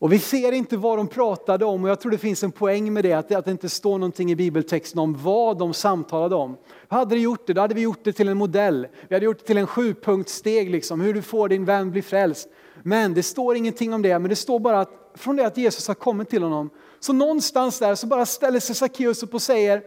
[0.00, 2.92] Och vi ser inte vad de pratade om och jag tror det finns en poäng
[2.92, 6.34] med det, att det, att det inte står någonting i bibeltexten om vad de samtalade
[6.34, 6.56] om.
[6.88, 8.86] Hade det gjort det, då hade vi gjort det till en modell.
[9.08, 12.48] Vi hade gjort det till en sjupunktssteg, liksom, hur du får din vän bli frälst.
[12.82, 15.88] Men det står ingenting om det, men det står bara att från det att Jesus
[15.88, 19.82] har kommit till honom, så någonstans där så bara ställer sig Sackeus upp och säger,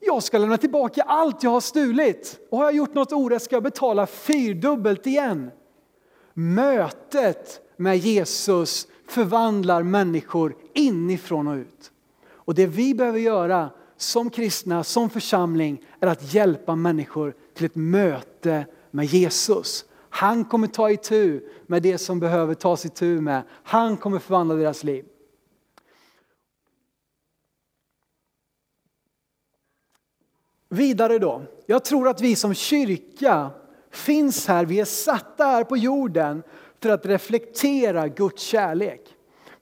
[0.00, 2.38] jag ska lämna tillbaka allt jag har stulit.
[2.50, 5.50] Och har jag gjort något orätt ska jag betala fyrdubbelt igen.
[6.34, 11.92] Mötet med Jesus förvandlar människor inifrån och ut.
[12.28, 17.74] Och det vi behöver göra som kristna, som församling, är att hjälpa människor till ett
[17.74, 19.84] möte med Jesus.
[20.10, 23.42] Han kommer ta itu med det som behöver tas itu med.
[23.62, 25.04] Han kommer förvandla deras liv.
[30.68, 33.50] Vidare då, jag tror att vi som kyrka
[33.90, 36.42] finns här, vi är satta här på jorden
[36.82, 39.00] för att reflektera Guds kärlek.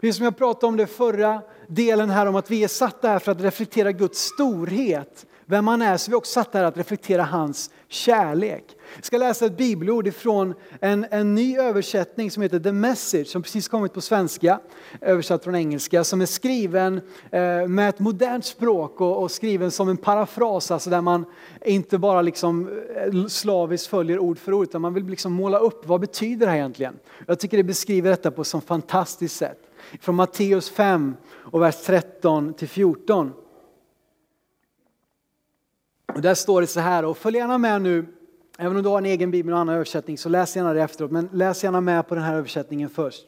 [0.01, 3.19] Precis som jag pratade om det förra delen här om att vi är satta här
[3.19, 6.77] för att reflektera Guds storhet, vem han är, så är vi också satta här att
[6.77, 8.65] reflektera hans kärlek.
[8.97, 13.43] Jag ska läsa ett bibelord ifrån en, en ny översättning som heter The Message som
[13.43, 14.61] precis kommit på svenska,
[15.01, 19.89] översatt från engelska, som är skriven eh, med ett modernt språk och, och, skriven som
[19.89, 21.25] en parafras, alltså där man
[21.65, 25.87] inte bara liksom eh, slaviskt följer ord för ord utan man vill liksom måla upp
[25.87, 26.99] vad betyder det här egentligen.
[27.27, 29.59] Jag tycker det beskriver detta på ett så fantastiskt sätt.
[30.01, 33.33] Från Matteus 5 och vers 13 till 14.
[36.15, 38.07] Och där står det så här, och följ gärna med nu,
[38.59, 41.11] även om du har en egen bibel och annan översättning så läs gärna det efteråt,
[41.11, 43.27] men läs gärna med på den här översättningen först.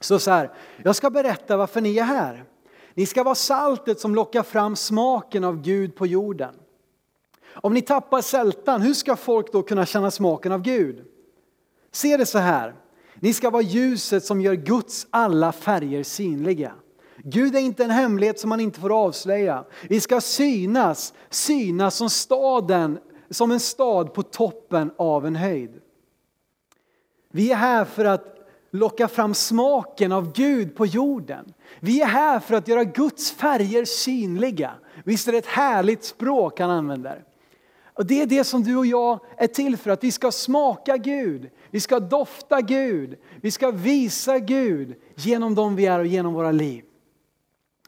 [0.00, 0.50] Så så här,
[0.82, 2.44] jag ska berätta varför ni är här.
[2.94, 6.54] Ni ska vara saltet som lockar fram smaken av Gud på jorden.
[7.54, 11.04] Om ni tappar sältan, hur ska folk då kunna känna smaken av Gud?
[11.92, 12.74] Se det så här,
[13.14, 16.72] ni ska vara ljuset som gör Guds alla färger synliga.
[17.16, 19.64] Gud är inte en hemlighet som man inte får avslöja.
[19.88, 22.98] Vi ska synas, synas som staden,
[23.32, 25.80] som en stad på toppen av en höjd.
[27.30, 28.38] Vi är här för att
[28.70, 31.54] locka fram smaken av Gud på jorden.
[31.80, 34.74] Vi är här för att göra Guds färger synliga.
[35.04, 37.24] Visst är det ett härligt språk han använder?
[37.94, 40.96] Och det är det som du och jag är till för, att vi ska smaka
[40.96, 46.34] Gud, vi ska dofta Gud, vi ska visa Gud genom dem vi är och genom
[46.34, 46.84] våra liv.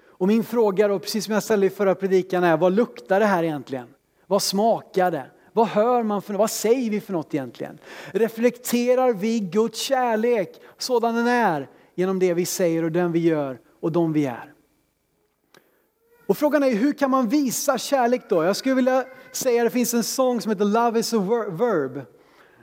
[0.05, 3.27] Och min fråga då, precis som jag ställde i förra predikan är, vad luktar det
[3.27, 3.87] här egentligen?
[4.27, 5.31] Vad smakar det?
[5.57, 7.79] Vad hör man för Vad säger vi för något egentligen?
[8.13, 13.59] Reflekterar vi Guds kärlek sådan den är genom det vi säger och den vi gör
[13.81, 14.53] och de vi är?
[16.27, 18.45] Och frågan är hur kan man visa kärlek då?
[18.45, 21.19] Jag skulle vilja säga att det finns en sång som heter Love is a
[21.51, 22.03] verb.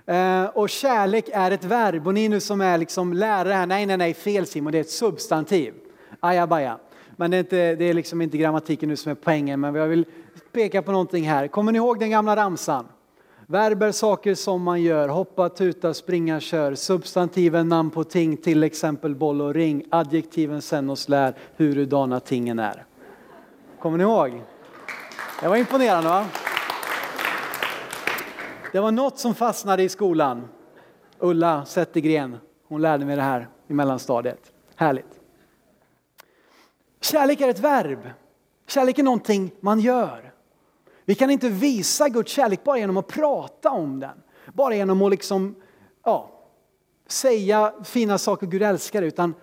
[0.05, 2.07] Eh, och kärlek är ett verb.
[2.07, 4.81] Och ni nu som är liksom lärare här, nej nej nej fel Simon, det är
[4.81, 5.73] ett substantiv.
[6.19, 6.79] Ajabaja.
[7.15, 9.87] Men det är, inte, det är liksom inte grammatiken nu som är poängen, men jag
[9.87, 10.05] vill
[10.51, 11.47] peka på någonting här.
[11.47, 12.85] Kommer ni ihåg den gamla ramsan?
[13.47, 16.75] Verber, saker som man gör, hoppa, tuta, springa, kör.
[16.75, 19.83] Substantiven, namn på ting, till exempel boll och ring.
[19.89, 22.85] Adjektiven, sen oss lär hurudana tingen är.
[23.79, 24.41] Kommer ni ihåg?
[25.41, 26.25] Det var imponerande va?
[28.71, 30.47] Det var något som fastnade i skolan.
[31.19, 32.37] Ulla Zettergren,
[32.67, 34.51] hon lärde mig det här i mellanstadiet.
[34.75, 35.19] Härligt.
[37.01, 37.99] Kärlek är ett verb.
[38.67, 40.30] Kärlek är någonting man gör.
[41.05, 44.17] Vi kan inte visa Guds kärlek bara genom att prata om den.
[44.53, 45.55] Bara genom att liksom,
[46.05, 46.31] ja,
[47.07, 49.33] säga fina saker Gud älskar utan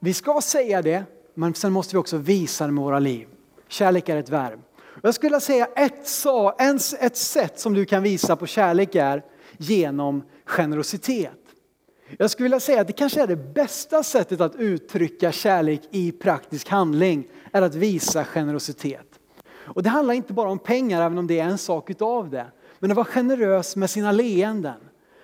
[0.00, 3.28] vi ska säga det, men sen måste vi också visa det med våra liv.
[3.68, 4.60] Kärlek är ett verb.
[5.02, 6.08] Jag skulle säga ett,
[7.00, 9.22] ett sätt som du kan visa på kärlek är
[9.58, 11.30] genom generositet.
[12.18, 16.12] Jag skulle vilja säga att det kanske är det bästa sättet att uttrycka kärlek i
[16.12, 19.15] praktisk handling, är att visa generositet.
[19.66, 22.46] Och det handlar inte bara om pengar, även om det är en sak utav det.
[22.78, 24.80] Men att vara generös med sina leenden,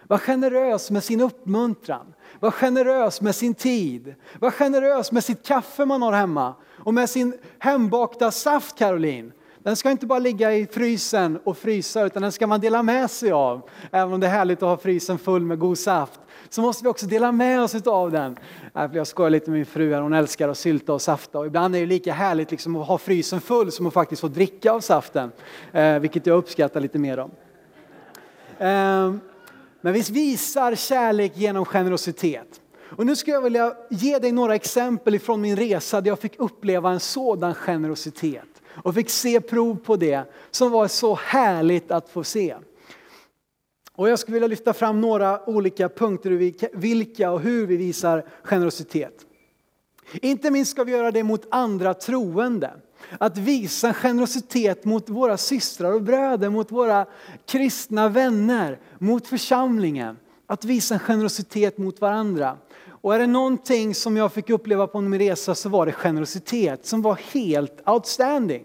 [0.09, 5.85] vara generös med sin uppmuntran, vara generös med sin tid, vara generös med sitt kaffe
[5.85, 9.33] man har hemma och med sin hembakta saft Caroline.
[9.62, 13.11] Den ska inte bara ligga i frysen och frysa utan den ska man dela med
[13.11, 13.68] sig av.
[13.90, 16.20] Även om det är härligt att ha frysen full med god saft
[16.55, 18.37] så måste vi också dela med oss av den.
[18.93, 21.77] Jag skojar lite med min fru här, hon älskar att sylta och safta och ibland
[21.77, 24.81] är det lika härligt liksom att ha frysen full som att faktiskt få dricka av
[24.81, 25.33] saften.
[25.73, 27.31] Eh, vilket jag uppskattar lite mer om.
[28.59, 29.21] Ehm,
[29.81, 32.61] men vi visar kärlek genom generositet.
[32.97, 36.41] Och nu skulle jag vilja ge dig några exempel ifrån min resa där jag fick
[36.41, 42.09] uppleva en sådan generositet och fick se prov på det som var så härligt att
[42.09, 42.55] få se.
[44.03, 46.31] Och jag skulle vilja lyfta fram några olika punkter
[46.77, 49.27] vilka och hur vi visar generositet.
[50.12, 52.71] Inte minst ska vi göra det mot andra troende.
[53.19, 57.07] Att visa generositet mot våra systrar och bröder, mot våra
[57.47, 60.17] kristna vänner, mot församlingen.
[60.47, 62.57] Att visa generositet mot varandra.
[62.88, 66.87] Och är det någonting som jag fick uppleva på min resa så var det generositet
[66.87, 68.62] som var helt outstanding.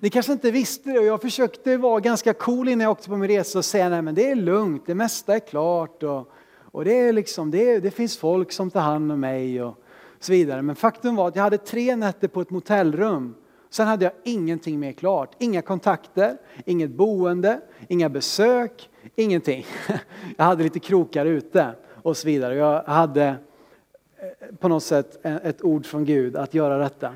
[0.00, 3.16] Ni kanske inte visste det och jag försökte vara ganska cool innan jag åkte på
[3.16, 6.30] min resa och säga nej men det är lugnt, det mesta är klart och,
[6.60, 9.74] och det, är liksom, det, det finns folk som tar hand om mig och
[10.20, 10.62] så vidare.
[10.62, 13.34] Men faktum var att jag hade tre nätter på ett motellrum.
[13.70, 15.34] Sen hade jag ingenting mer klart.
[15.38, 19.66] Inga kontakter, inget boende, inga besök, ingenting.
[20.36, 22.54] Jag hade lite krokar ute och så vidare.
[22.54, 27.14] Jag hade eh, på något sätt eh, ett ord från Gud att göra detta.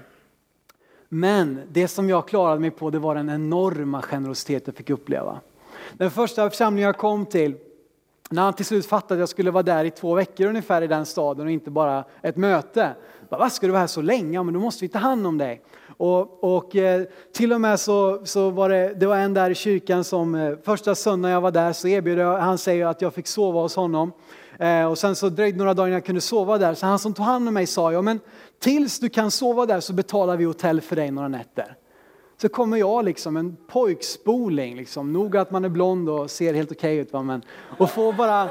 [1.14, 5.40] Men det som jag klarade mig på det var den enorma generositet jag fick uppleva.
[5.92, 7.54] Den första församlingen jag kom till,
[8.30, 10.86] när han till slut fattade att jag skulle vara där i två veckor ungefär i
[10.86, 12.94] den staden och inte bara ett möte.
[13.28, 14.42] Vad ska du vara här så länge?
[14.42, 15.62] Men då måste vi ta hand om dig.
[15.96, 19.54] Och, och eh, till och med så, så var det, det var en där i
[19.54, 23.14] kyrkan som eh, första söndagen jag var där så erbjöd jag, han säger att jag
[23.14, 24.12] fick sova hos honom.
[24.58, 26.74] Eh, och sen så dröjde några dagar innan jag kunde sova där.
[26.74, 28.20] Så han som tog hand om mig sa, ja men
[28.62, 31.76] tills du kan sova där så betalar vi hotell för dig några nätter.
[32.36, 36.72] Så kommer jag liksom, en pojkspoling, liksom, nog att man är blond och ser helt
[36.72, 37.22] okej okay ut, va?
[37.22, 37.42] Men,
[37.78, 38.50] och får bara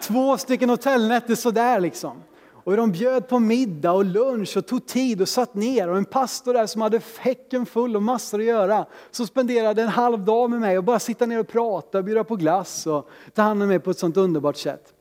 [0.00, 2.22] två stycken hotellnätter sådär liksom.
[2.64, 5.88] Och de bjöd på middag och lunch och tog tid och satt ner.
[5.88, 8.86] Och en pastor där som hade häcken full och massor att göra.
[9.10, 12.24] Som spenderade en halv dag med mig och bara sitta ner och prata och bjuda
[12.24, 14.92] på glass och ta hand om mig på ett sånt underbart sätt.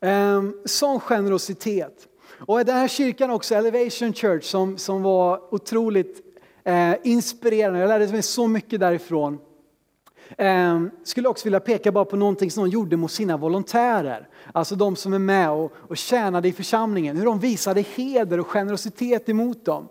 [0.00, 2.08] Ehm, sån generositet.
[2.46, 6.20] Och den här kyrkan också, Elevation Church, som, som var otroligt
[6.64, 7.80] eh, inspirerande.
[7.80, 9.38] Jag lärde mig så mycket därifrån.
[10.38, 14.28] Eh, skulle också vilja peka bara på någonting som de gjorde mot sina volontärer.
[14.52, 17.16] Alltså de som är med och, och tjänade i församlingen.
[17.16, 19.88] Hur de visade heder och generositet emot dem.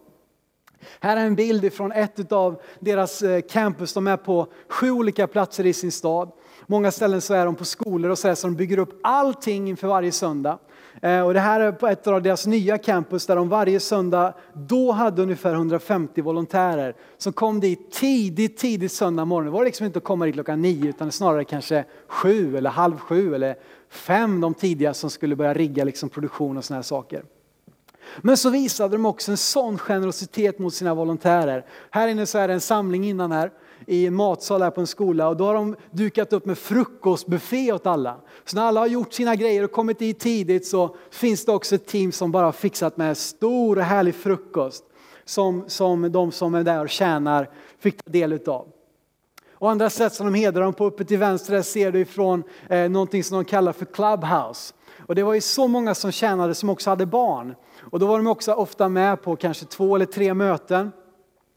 [1.00, 3.94] Här är en bild från ett av deras eh, campus.
[3.94, 6.32] De är på sju olika platser i sin stad.
[6.68, 9.70] Många ställen så är de på skolor och så, här, så de bygger upp allting
[9.70, 10.60] inför varje söndag.
[11.02, 14.34] Eh, och det här är på ett av deras nya campus där de varje söndag
[14.54, 19.46] då hade ungefär 150 volontärer som kom dit tidigt, tidigt söndag morgon.
[19.46, 22.98] Det var liksom inte att komma dit klockan nio utan snarare kanske sju eller halv
[22.98, 23.56] sju eller
[23.90, 27.24] fem de tidiga som skulle börja rigga liksom produktion och såna här saker.
[28.22, 31.66] Men så visade de också en sån generositet mot sina volontärer.
[31.90, 33.52] Här inne så är det en samling innan här
[33.92, 37.74] i en matsal här på en skola och då har de dukat upp med frukostbuffé
[37.74, 38.18] åt alla.
[38.46, 41.76] Så när alla har gjort sina grejer och kommit dit tidigt så finns det också
[41.76, 44.84] ett team som bara har fixat med stor och härlig frukost
[45.26, 47.50] som, som de som är där och tjänar
[47.80, 48.68] fick ta del utav.
[49.54, 52.44] Och andra sätt som de hedrar dem på uppe till vänster där ser du ifrån
[52.70, 54.74] eh, någonting som de kallar för Clubhouse.
[55.08, 57.56] Och det var ju så många som tjänade som också hade barn.
[57.92, 60.92] Och då var de också ofta med på kanske två eller tre möten.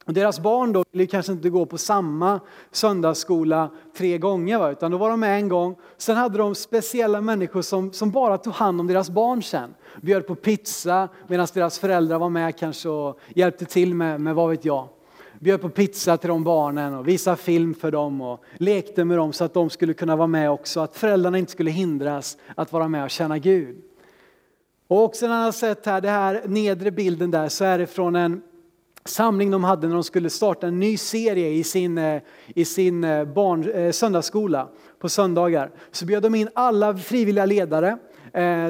[0.06, 2.40] Och deras barn då ville kanske inte gå på samma
[2.70, 4.70] söndagsskola tre gånger, va?
[4.70, 5.76] utan då var de med en gång.
[5.96, 9.74] Sen hade de speciella människor som, som bara tog hand om deras barn sen.
[10.02, 14.50] Bjöd på pizza medan deras föräldrar var med kanske och hjälpte till med, med vad
[14.50, 14.88] vet jag.
[15.38, 19.32] Bjöd på pizza till de barnen och visade film för dem och lekte med dem
[19.32, 20.80] så att de skulle kunna vara med också.
[20.80, 23.76] Att föräldrarna inte skulle hindras att vara med och känna Gud.
[24.88, 27.86] Och också när jag har sett här, det här nedre bilden där så är det
[27.86, 28.42] från en
[29.08, 33.04] samling de hade när de skulle starta en ny serie i sin, eh, i sin
[33.04, 35.70] eh, barn, eh, söndagsskola på söndagar.
[35.90, 37.98] Så bjöd de in alla frivilliga ledare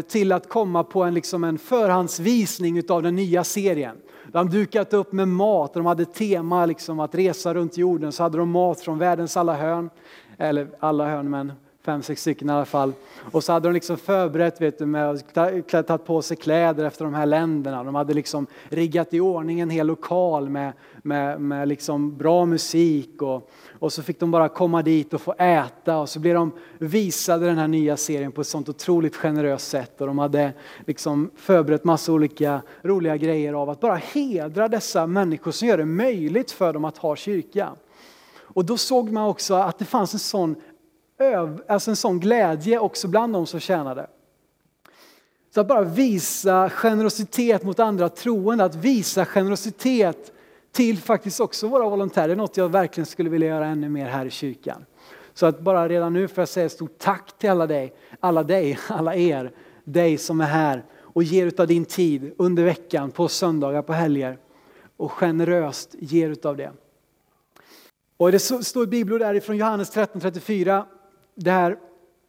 [0.08, 3.96] till att komma på en, liksom en förhandsvisning av den nya serien.
[4.32, 8.12] De hade dukat upp med mat de hade tema liksom att resa runt jorden.
[8.12, 9.90] Så hade de mat från världens alla hörn,
[10.38, 11.52] eller alla hörn men
[11.84, 12.92] fem, sex stycken i alla fall.
[13.32, 15.34] Och så hade de liksom förberett vet du, med att
[15.86, 17.84] tagit på sig kläder efter de här länderna.
[17.84, 23.22] De hade liksom riggat i ordning en hel lokal med, med, med liksom bra musik
[23.22, 26.52] och, och så fick de bara komma dit och få äta och så blev de
[26.78, 30.52] visade den här nya serien på ett sånt otroligt generöst sätt och de hade
[30.86, 35.84] liksom förberett massa olika roliga grejer av att bara hedra dessa människor som gör det
[35.84, 37.72] möjligt för dem att ha kyrka.
[38.54, 40.56] Och då såg man också att det fanns en sån
[41.68, 44.06] alltså en sån glädje också bland de som tjänade.
[45.54, 50.32] Så att bara visa generositet mot andra troende, att visa generositet
[50.72, 54.06] till faktiskt också våra volontärer, det är något jag verkligen skulle vilja göra ännu mer
[54.06, 54.84] här i kyrkan.
[55.34, 58.78] Så att bara redan nu får jag säga stort tack till alla dig, alla dig,
[58.88, 59.52] alla er,
[59.84, 64.38] dig som är här och ger utav din tid under veckan, på söndagar, på helger
[64.96, 66.72] och generöst ger utav det.
[68.16, 70.84] Och det står bibelord därifrån Johannes 13.34
[71.34, 71.78] det här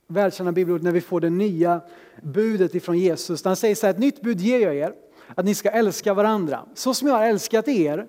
[0.08, 1.82] välkända bibelordet när vi får det nya
[2.22, 3.46] budet ifrån Jesus.
[3.46, 4.94] Han säger så här, ett nytt bud ger jag er,
[5.36, 6.66] att ni ska älska varandra.
[6.74, 8.08] Så som jag har älskat er,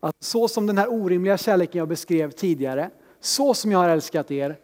[0.00, 4.30] att så som den här orimliga kärleken jag beskrev tidigare, så som jag har älskat
[4.30, 4.56] er,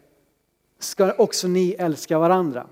[0.78, 2.66] ska också ni älska varandra.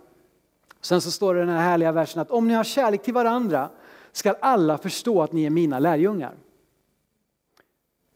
[0.81, 3.14] Sen så står det i den här härliga versen att om ni har kärlek till
[3.14, 3.71] varandra
[4.12, 6.35] ska alla förstå att ni är mina lärjungar.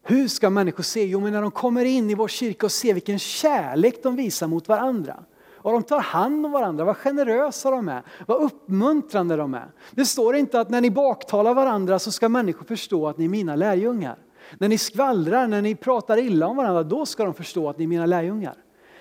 [0.03, 1.05] Hur ska människor se?
[1.05, 4.47] Jo, men när de kommer in i vår kyrka och ser vilken kärlek de visar
[4.47, 5.23] mot varandra.
[5.63, 9.71] Och de tar hand om varandra, vad generösa de är, vad uppmuntrande de är.
[9.91, 13.29] Det står inte att när ni baktalar varandra så ska människor förstå att ni är
[13.29, 14.17] mina lärjungar.
[14.57, 17.83] När ni skvallrar, när ni pratar illa om varandra, då ska de förstå att ni
[17.83, 18.55] är mina lärjungar.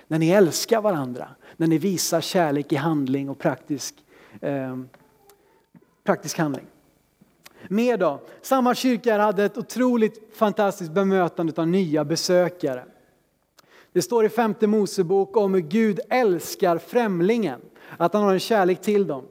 [0.07, 3.95] När ni älskar varandra, när ni visar kärlek i handling och praktisk,
[4.41, 4.79] eh,
[6.05, 6.67] praktisk handling.
[7.73, 8.21] Mer då?
[8.43, 12.85] Samma kyrka hade ett otroligt fantastiskt bemötande av nya besökare.
[13.93, 17.61] Det står i femte Mosebok om hur Gud älskar främlingen,
[17.97, 19.25] att han har en kärlek till dem.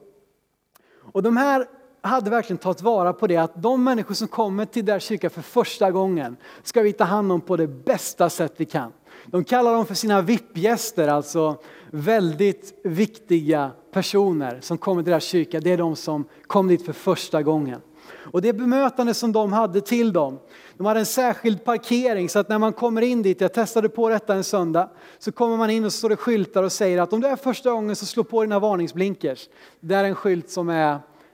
[1.12, 1.66] Och de här
[2.00, 5.42] hade verkligen tagit vara på det att de människor som kommer till deras kyrka för
[5.42, 8.92] första gången ska vi ta hand om på det bästa sätt vi kan.
[9.26, 11.56] De kallar dem för sina VIP-gäster, alltså
[11.90, 15.60] väldigt viktiga personer som kommer till deras kyrka.
[15.60, 17.80] Det är de som kom dit för första gången.
[18.24, 20.38] Och det bemötande som de hade till dem,
[20.76, 24.08] de hade en särskild parkering så att när man kommer in dit, jag testade på
[24.08, 27.12] detta en söndag, så kommer man in och så står det skyltar och säger att
[27.12, 29.48] om det är första gången så slå på dina varningsblinkers.
[29.80, 30.92] Det är en skylt som är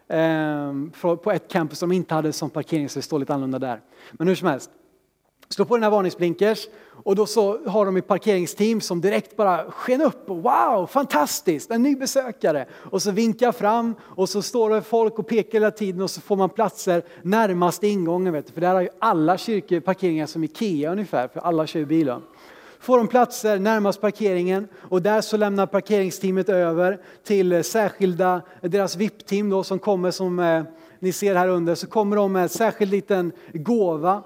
[0.09, 3.81] eh, på ett campus som inte hade sån parkering så det står lite annorlunda där.
[4.13, 4.71] Men hur som helst,
[5.49, 6.67] slå på dina varningsblinkers
[7.09, 10.31] och då så har de ett parkeringsteam som direkt bara sken upp.
[10.31, 12.67] Och wow, fantastiskt, en ny besökare.
[12.73, 16.21] Och så vinkar fram och så står det folk och pekar hela tiden och så
[16.21, 18.33] får man platser närmast ingången.
[18.33, 18.53] Vet du.
[18.53, 22.15] För där har ju alla kyrkor parkeringar som Ikea ungefär, för alla kör bil.
[22.81, 29.51] Får de platser närmast parkeringen och där så lämnar parkeringsteamet över till särskilda, deras VIP-team
[29.51, 30.63] då som kommer som eh,
[30.99, 34.23] ni ser här under, så kommer de med en särskild liten gåva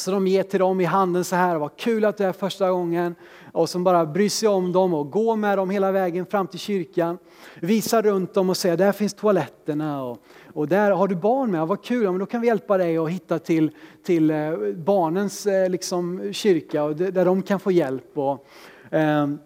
[0.00, 2.70] så de ger till dem i handen så här, vad kul att du är första
[2.70, 3.14] gången.
[3.52, 6.58] Och som bara bryr sig om dem och går med dem hela vägen fram till
[6.58, 7.18] kyrkan.
[7.60, 10.18] Visar runt dem och säger, där finns toaletterna och,
[10.52, 12.98] och där har du barn med, vad kul, ja, men då kan vi hjälpa dig
[12.98, 13.70] att hitta till,
[14.04, 18.18] till eh, barnens eh, liksom, kyrka och där de kan få hjälp.
[18.18, 18.46] Och,
[18.90, 19.38] ehm,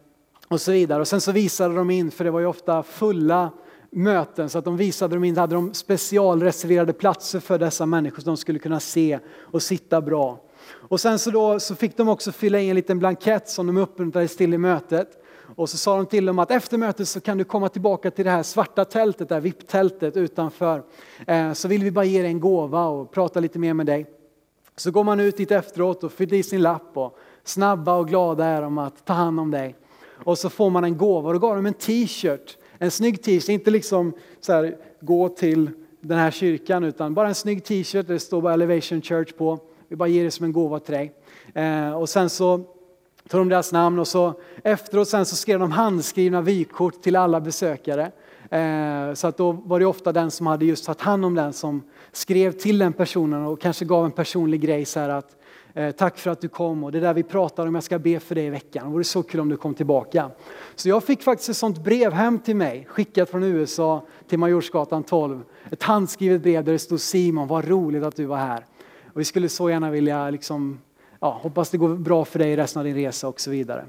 [0.49, 1.01] och så vidare.
[1.01, 3.51] Och sen så visade de in, för det var ju ofta fulla
[3.93, 8.31] möten så att de visade dem in, hade de specialreserverade platser för dessa människor så
[8.31, 10.41] de skulle kunna se och sitta bra.
[10.71, 13.77] Och sen så, då, så fick de också fylla i en liten blankett som de
[13.77, 15.19] uppmuntrades till i mötet.
[15.57, 18.25] Och så sa de till dem att efter mötet så kan du komma tillbaka till
[18.25, 20.83] det här svarta tältet, det här VIP-tältet utanför.
[21.27, 24.07] Eh, så vill vi bara ge dig en gåva och prata lite mer med dig.
[24.77, 28.45] Så går man ut dit efteråt och fyller i sin lapp och snabba och glada
[28.45, 29.77] är de att ta hand om dig.
[30.25, 33.49] Och så får man en gåva och då gav de en t-shirt en snygg t-shirt,
[33.49, 35.71] inte liksom så här, gå till
[36.01, 39.59] den här kyrkan utan bara en snygg t-shirt, där det står bara Elevation Church på.
[39.89, 41.13] Vi bara ger det som en gåva till dig.
[41.55, 42.57] Eh, och sen så
[43.29, 47.41] tog de deras namn och så efteråt sen så skrev de handskrivna vykort till alla
[47.41, 48.11] besökare.
[48.51, 51.53] Eh, så att då var det ofta den som hade just tagit hand om den
[51.53, 55.37] som skrev till den personen och kanske gav en personlig grej så här att
[55.75, 58.21] eh, tack för att du kom och det där vi pratade om, jag ska be
[58.21, 58.87] för dig i veckan.
[58.87, 60.31] Det vore så kul om du kom tillbaka.
[60.75, 65.03] Så jag fick faktiskt ett sånt brev hem till mig, skickat från USA till Majorsgatan
[65.03, 65.43] 12.
[65.71, 68.65] Ett handskrivet brev där det stod Simon, vad roligt att du var här.
[69.15, 70.81] Och vi skulle så gärna vilja, liksom,
[71.21, 73.85] ja, hoppas det går bra för dig resten av din resa och så vidare.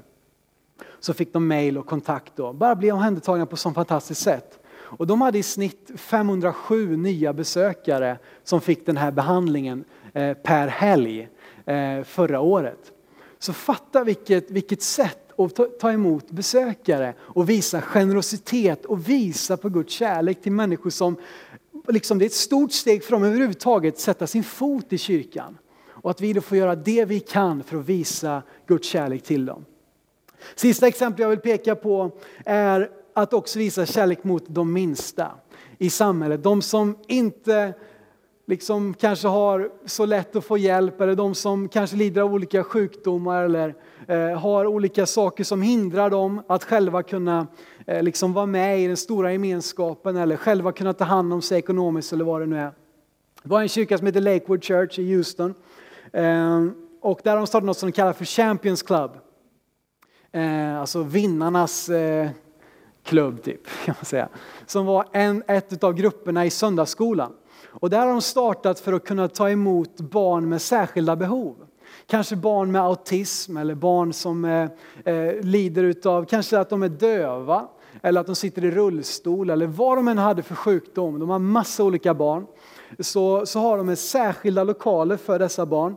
[1.00, 4.63] Så fick de mail och kontakt och bara blev omhändertagna på ett sånt fantastiskt sätt.
[4.98, 10.68] Och de hade i snitt 507 nya besökare som fick den här behandlingen eh, per
[10.68, 11.28] helg.
[11.66, 12.92] Eh, förra året.
[13.38, 19.68] Så fatta vilket, vilket sätt att ta emot besökare och visa generositet och visa på
[19.68, 21.16] Guds kärlek till människor som,
[21.88, 25.58] liksom det är ett stort steg för dem överhuvudtaget, sätta sin fot i kyrkan.
[25.86, 29.46] Och att vi då får göra det vi kan för att visa Guds kärlek till
[29.46, 29.64] dem.
[30.54, 32.10] Sista exempel jag vill peka på
[32.44, 35.30] är att också visa kärlek mot de minsta
[35.78, 36.42] i samhället.
[36.42, 37.74] De som inte
[38.46, 42.64] liksom kanske har så lätt att få hjälp eller de som kanske lider av olika
[42.64, 43.74] sjukdomar eller
[44.08, 47.46] eh, har olika saker som hindrar dem att själva kunna
[47.86, 51.58] eh, liksom vara med i den stora gemenskapen eller själva kunna ta hand om sig
[51.58, 52.72] ekonomiskt eller vad det nu är.
[53.42, 55.54] Det var en kyrka som heter Lakewood Church i Houston
[56.12, 56.66] eh,
[57.00, 59.10] och där har de startat något som de kallar för Champions Club.
[60.32, 62.28] Eh, alltså vinnarnas eh,
[63.04, 64.28] klubb typ, kan man säga.
[64.66, 67.32] Som var en, ett av grupperna i söndagsskolan.
[67.66, 71.56] Och där har de startat för att kunna ta emot barn med särskilda behov.
[72.06, 74.68] Kanske barn med autism eller barn som eh,
[75.14, 77.68] eh, lider utav, kanske att de är döva
[78.02, 81.18] eller att de sitter i rullstol eller vad de än hade för sjukdom.
[81.18, 82.46] De har massa olika barn.
[82.98, 85.96] Så, så har de särskilda lokaler för dessa barn.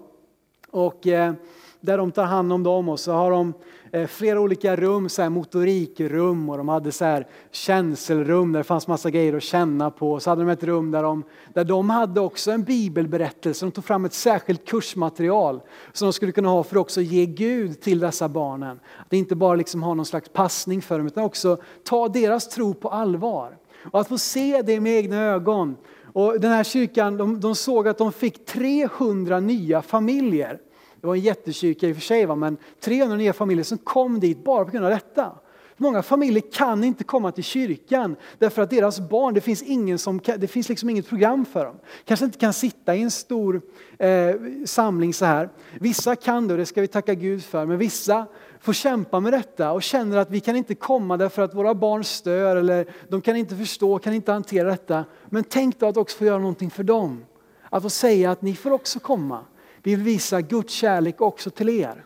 [0.72, 1.34] Och eh,
[1.80, 3.54] där de tar hand om dem och så har de
[3.92, 8.64] Eh, flera olika rum, så här motorikrum och de hade så här känselrum där det
[8.64, 10.20] fanns massa grejer att känna på.
[10.20, 11.24] Så hade de ett rum där de,
[11.54, 13.66] där de hade också en bibelberättelse.
[13.66, 15.62] De tog fram ett särskilt kursmaterial
[15.94, 18.80] som de skulle kunna ha för att också ge Gud till dessa barnen.
[19.06, 22.74] Att inte bara liksom ha någon slags passning för dem utan också ta deras tro
[22.74, 23.58] på allvar.
[23.92, 25.76] Och att få se det med egna ögon.
[26.14, 30.60] Och den här kyrkan de, de såg att de fick 300 nya familjer
[31.02, 32.36] det var en jättekyrka i och för sig, va?
[32.36, 35.32] men 300 nya familjer som kom dit bara på grund av detta.
[35.80, 40.20] Många familjer kan inte komma till kyrkan därför att deras barn, det finns, ingen som,
[40.38, 41.76] det finns liksom inget program för dem.
[42.06, 43.62] Kanske inte kan sitta i en stor
[44.00, 44.36] eh,
[44.66, 45.50] samling så här.
[45.80, 48.26] Vissa kan det och det ska vi tacka Gud för, men vissa
[48.60, 52.04] får kämpa med detta och känner att vi kan inte komma därför att våra barn
[52.04, 55.06] stör eller de kan inte förstå, kan inte hantera detta.
[55.26, 57.26] Men tänk då att också få göra någonting för dem.
[57.70, 59.40] Att få säga att ni får också komma.
[59.84, 62.06] Vi vill visa Guds kärlek också till er.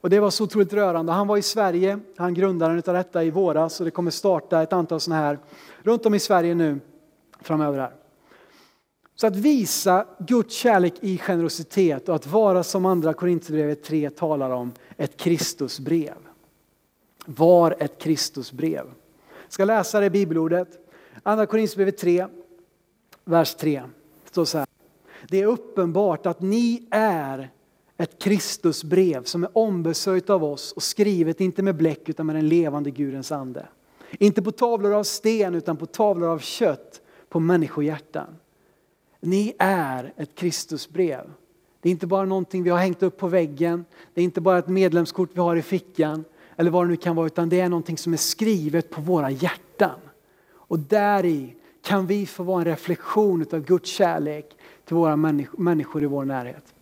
[0.00, 1.12] Och det var så otroligt rörande.
[1.12, 4.72] Han var i Sverige, han grundaren av detta i våras och det kommer starta ett
[4.72, 5.38] antal sådana här
[5.82, 6.80] runt om i Sverige nu
[7.40, 7.78] framöver.
[7.78, 7.92] Här.
[9.14, 14.50] Så att visa Guds kärlek i generositet och att vara som andra Korinthierbrevet 3 talar
[14.50, 16.16] om, ett Kristusbrev.
[17.26, 18.84] Var ett Kristusbrev.
[19.42, 20.68] Jag ska läsa det bibelordet.
[21.22, 22.26] Andra Korinthierbrevet 3,
[23.24, 23.82] vers 3.
[24.24, 24.71] Det står så här.
[25.32, 27.50] Det är uppenbart att ni är
[27.96, 32.48] ett Kristusbrev som är ombesörjt av oss och skrivet inte med bläck utan med den
[32.48, 33.66] levande Gudens ande.
[34.10, 38.36] Inte på tavlor av sten utan på tavlor av kött på människohjärtan.
[39.20, 41.30] Ni är ett Kristusbrev.
[41.80, 44.58] Det är inte bara någonting vi har hängt upp på väggen, det är inte bara
[44.58, 46.24] ett medlemskort vi har i fickan
[46.56, 49.30] eller vad det nu kan vara utan det är någonting som är skrivet på våra
[49.30, 50.00] hjärtan.
[50.52, 55.16] Och där i kan vi få vara en reflektion av Guds kärlek till våra
[55.56, 56.74] människor i vår närhet.